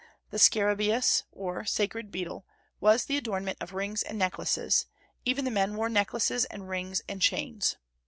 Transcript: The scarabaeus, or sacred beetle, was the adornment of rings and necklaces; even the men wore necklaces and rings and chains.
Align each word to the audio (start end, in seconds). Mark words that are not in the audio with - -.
The 0.31 0.39
scarabaeus, 0.39 1.25
or 1.31 1.63
sacred 1.63 2.11
beetle, 2.11 2.43
was 2.79 3.05
the 3.05 3.17
adornment 3.17 3.59
of 3.61 3.75
rings 3.75 4.01
and 4.01 4.17
necklaces; 4.17 4.87
even 5.25 5.45
the 5.45 5.51
men 5.51 5.75
wore 5.75 5.89
necklaces 5.89 6.43
and 6.45 6.67
rings 6.67 7.03
and 7.07 7.21
chains. 7.21 7.77